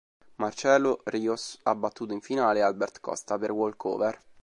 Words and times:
Marcelo 0.37 1.03
Ríos 1.05 1.59
ha 1.63 1.75
battuto 1.75 2.11
in 2.11 2.21
finale 2.21 2.63
Albert 2.63 3.01
Costa 3.01 3.37
per 3.37 3.51
walkover. 3.51 4.19